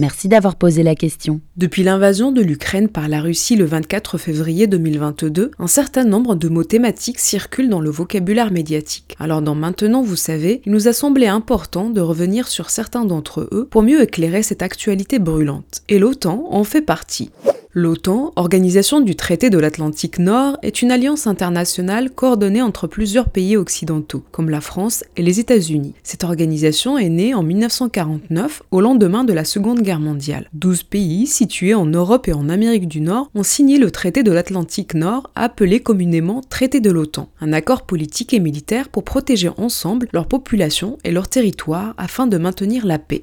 [0.00, 1.42] Merci d'avoir posé la question.
[1.58, 6.48] Depuis l'invasion de l'Ukraine par la Russie le 24 février 2022, un certain nombre de
[6.48, 9.14] mots thématiques circulent dans le vocabulaire médiatique.
[9.20, 13.46] Alors dans Maintenant, vous savez, il nous a semblé important de revenir sur certains d'entre
[13.52, 15.82] eux pour mieux éclairer cette actualité brûlante.
[15.90, 17.30] Et l'OTAN en fait partie.
[17.72, 23.56] L'OTAN, organisation du traité de l'Atlantique Nord, est une alliance internationale coordonnée entre plusieurs pays
[23.56, 25.94] occidentaux, comme la France et les États-Unis.
[26.02, 30.48] Cette organisation est née en 1949, au lendemain de la Seconde Guerre mondiale.
[30.52, 34.32] 12 pays situés en Europe et en Amérique du Nord ont signé le traité de
[34.32, 40.08] l'Atlantique Nord, appelé communément traité de l'OTAN, un accord politique et militaire pour protéger ensemble
[40.12, 43.22] leur population et leur territoire afin de maintenir la paix.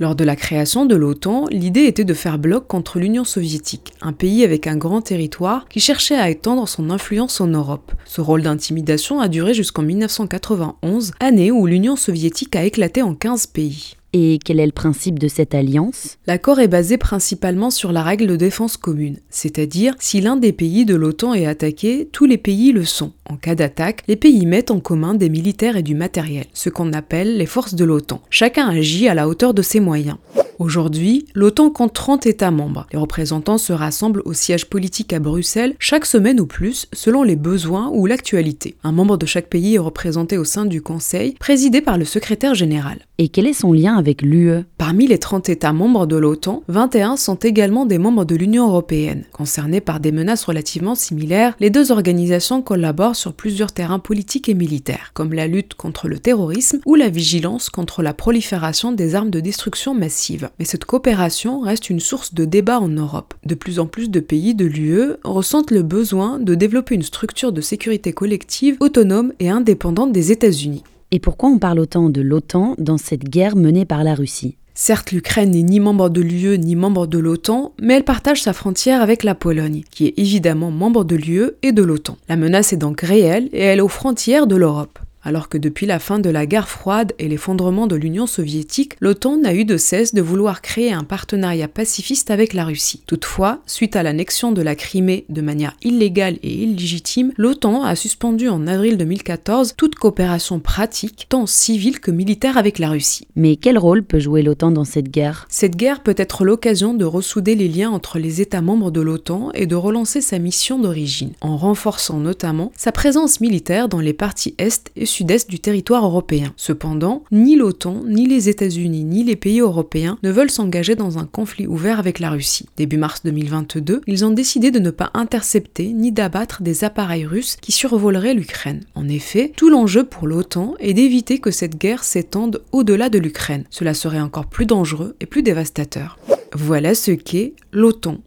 [0.00, 4.12] Lors de la création de l'OTAN, l'idée était de faire bloc contre l'Union soviétique, un
[4.12, 7.92] pays avec un grand territoire qui cherchait à étendre son influence en Europe.
[8.04, 13.46] Ce rôle d'intimidation a duré jusqu'en 1991, année où l'Union soviétique a éclaté en 15
[13.46, 13.94] pays.
[14.16, 16.18] Et quel est le principe de cette alliance?
[16.28, 20.84] L'accord est basé principalement sur la règle de défense commune, c'est-à-dire si l'un des pays
[20.84, 23.10] de l'OTAN est attaqué, tous les pays le sont.
[23.28, 26.92] En cas d'attaque, les pays mettent en commun des militaires et du matériel, ce qu'on
[26.92, 28.22] appelle les forces de l'OTAN.
[28.30, 30.18] Chacun agit à la hauteur de ses moyens.
[30.58, 32.86] Aujourd'hui, l'OTAN compte 30 États membres.
[32.92, 37.36] Les représentants se rassemblent au siège politique à Bruxelles chaque semaine ou plus, selon les
[37.36, 38.76] besoins ou l'actualité.
[38.84, 42.54] Un membre de chaque pays est représenté au sein du Conseil, présidé par le secrétaire
[42.54, 42.98] général.
[43.18, 47.16] Et quel est son lien avec l'UE Parmi les 30 États membres de l'OTAN, 21
[47.16, 49.24] sont également des membres de l'Union européenne.
[49.32, 54.54] Concernés par des menaces relativement similaires, les deux organisations collaborent sur plusieurs terrains politiques et
[54.54, 59.30] militaires, comme la lutte contre le terrorisme ou la vigilance contre la prolifération des armes
[59.30, 60.43] de destruction massive.
[60.58, 63.34] Mais cette coopération reste une source de débat en Europe.
[63.44, 67.52] De plus en plus de pays de l'UE ressentent le besoin de développer une structure
[67.52, 70.84] de sécurité collective autonome et indépendante des États-Unis.
[71.10, 74.56] Et pourquoi on parle autant de l'OTAN dans cette guerre menée par la Russie?
[74.76, 78.52] Certes, l'Ukraine n'est ni membre de l'UE ni membre de l'OTAN, mais elle partage sa
[78.52, 82.16] frontière avec la Pologne, qui est évidemment membre de l'UE et de l'OTAN.
[82.28, 84.98] La menace est donc réelle et elle est aux frontières de l'Europe.
[85.24, 89.38] Alors que depuis la fin de la guerre froide et l'effondrement de l'Union soviétique, l'OTAN
[89.38, 93.02] n'a eu de cesse de vouloir créer un partenariat pacifiste avec la Russie.
[93.06, 98.50] Toutefois, suite à l'annexion de la Crimée de manière illégale et illégitime, l'OTAN a suspendu
[98.50, 103.26] en avril 2014 toute coopération pratique, tant civile que militaire avec la Russie.
[103.34, 105.46] Mais quel rôle peut jouer l'OTAN dans cette guerre?
[105.48, 109.50] Cette guerre peut être l'occasion de ressouder les liens entre les États membres de l'OTAN
[109.54, 114.54] et de relancer sa mission d'origine, en renforçant notamment sa présence militaire dans les parties
[114.58, 116.52] Est et sud-est du territoire européen.
[116.56, 121.24] Cependant, ni l'OTAN, ni les États-Unis, ni les pays européens ne veulent s'engager dans un
[121.24, 122.68] conflit ouvert avec la Russie.
[122.76, 127.56] Début mars 2022, ils ont décidé de ne pas intercepter ni d'abattre des appareils russes
[127.60, 128.80] qui survoleraient l'Ukraine.
[128.96, 133.64] En effet, tout l'enjeu pour l'OTAN est d'éviter que cette guerre s'étende au-delà de l'Ukraine.
[133.70, 136.18] Cela serait encore plus dangereux et plus dévastateur.
[136.54, 138.18] Voilà ce qu'est l'OTAN.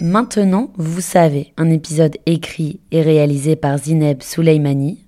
[0.00, 5.07] Maintenant, vous savez, un épisode écrit et réalisé par Zineb Souleimani.